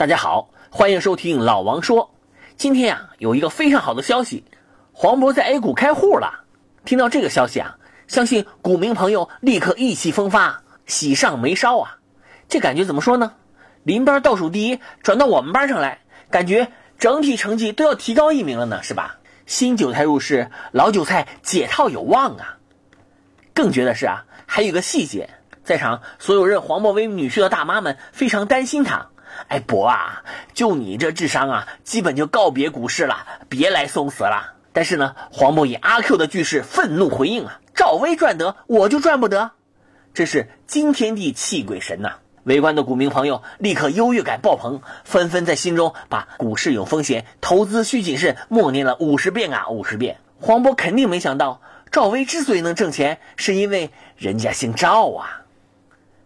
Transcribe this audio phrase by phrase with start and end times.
[0.00, 2.14] 大家好，欢迎收听老王说。
[2.56, 4.46] 今天呀，有一个非常好的消息，
[4.92, 6.46] 黄渤在 A 股开户了。
[6.86, 7.76] 听到这个消息啊，
[8.06, 11.98] 相信股民朋友立刻意气风发，喜上眉梢啊。
[12.48, 13.34] 这感觉怎么说呢？
[13.82, 19.18] 邻班倒数第一转到我们班上来，感觉整体成绩都要提高一名了呢，是吧？
[19.44, 22.56] 新韭菜入市，老韭菜解套有望啊。
[23.52, 25.28] 更绝的是啊，还有个细节，
[25.62, 29.08] 在场所有认黄渤为女婿的大妈们非常担心他。
[29.48, 30.22] 哎，博啊，
[30.54, 34.54] 就你这智商啊，基本就告别股市了，别来送死了。
[34.72, 39.50] 但是呢，黄渤以阿 Q 的句式愤怒回应啊：“赵薇赚得，我就赚不得，
[40.14, 50.18] 这是惊天地泣鬼神呐！”围观的股民朋友立刻优越感爆棚，纷纷在心中把“股市有风险，投资需谨慎”默念了五十遍啊，五十遍。
[50.40, 55.42] 黄渤肯定没想到，赵薇之所以能挣钱，是因为人家姓赵啊。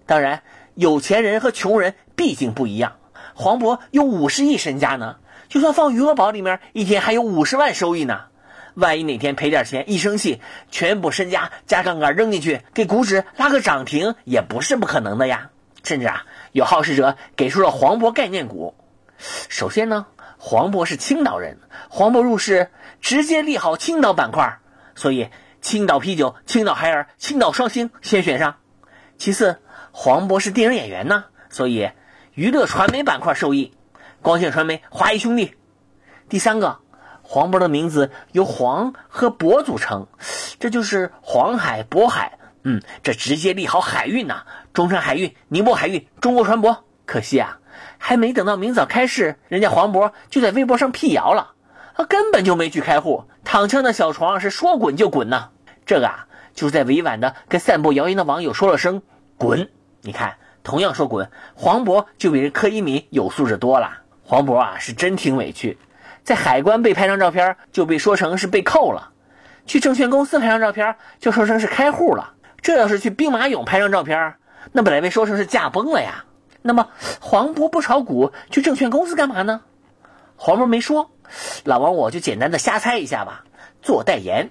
[0.06, 0.42] 当然，
[0.74, 2.92] 有钱人和穷人毕竟不一样。
[3.34, 5.16] 黄渤有五十亿身家呢，
[5.48, 8.26] 就算放余额宝里面，一天还有五十万收益呢。
[8.74, 15.50] 万一哪天赔点钱，一生气，全部身家加杠杆扔进去，给股指拉个涨停，也不是不可能的呀。
[15.84, 18.74] 甚至啊，有好事者给出了黄渤概念股。
[19.48, 20.06] 首先呢，
[20.38, 21.58] 黄渤是青岛人，
[21.88, 22.70] 黄渤入市
[23.00, 24.58] 直接利好青岛板块，
[24.94, 25.28] 所以
[25.60, 28.56] 青岛啤酒、青岛海尔、青岛双星先选上。
[29.18, 29.60] 其次，
[29.92, 31.90] 黄渤是电影演员呢，所以。
[32.34, 33.72] 娱乐传媒板块受益，
[34.20, 35.54] 光线传媒、华谊兄弟。
[36.28, 36.80] 第三个，
[37.22, 40.08] 黄渤的名字由黄和渤组成，
[40.58, 42.40] 这就是黄海、渤海。
[42.64, 46.78] 嗯，这直接利好海运呐，中山海运、宁波海运、中国船舶。
[47.06, 47.60] 可惜啊，
[47.98, 51.52] 还没等到明早开市，人家黄渤就在微博上辟谣了，
[51.94, 55.50] 他根本就没去开户，躺枪的小床是说滚就滚呐。
[55.86, 59.02] 这个啊，就是在委婉的跟散播谣言的网友说了声
[59.38, 59.70] 滚。
[60.00, 60.38] 你看。
[60.64, 63.98] 同样说滚，黄渤就比柯一敏有素质多了。
[64.24, 65.78] 黄渤啊，是真挺委屈，
[66.24, 69.10] 在海关被拍张照片就被说成是被扣了，
[69.66, 72.32] 去证券公司拍张照片就说成是开户了。
[72.62, 74.36] 这要是去兵马俑拍张照片，
[74.72, 76.24] 那本来被说成是驾崩了呀。
[76.62, 76.88] 那么
[77.20, 79.60] 黄渤不炒股去证券公司干嘛呢？
[80.36, 81.10] 黄渤没说，
[81.64, 83.44] 老王我就简单的瞎猜一下吧，
[83.82, 84.50] 做代言。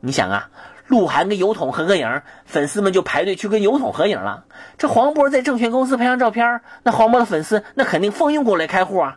[0.00, 0.50] 你想啊。
[0.92, 4.44] 鹿晗跟油桶合个影，粉丝们就排队去跟油桶合影了。
[4.76, 9.16] 这黄渤在证券公司拍张照片，那黄渤的粉丝那肯定蜂拥过来开户啊。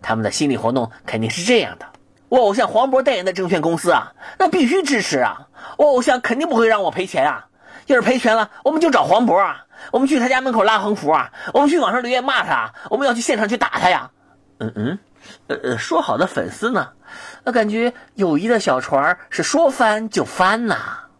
[0.00, 1.84] 他们的心理活动肯定是这样的：
[2.30, 5.48] 我偶像黄渤代言的证券公司啊，那必须支持啊。
[5.76, 7.48] 我偶像肯定不会让我赔钱啊。
[7.84, 14.10] 要是赔钱了，我们就找黄渤啊，我们去他家门口拉横幅啊，我们去网上留言骂他，我们要去现场去打他呀。
[14.58, 14.98] 嗯嗯，
[15.48, 16.92] 呃呃，说好的粉丝呢？
[17.44, 20.99] 那感觉友谊的小船是说翻就翻呐。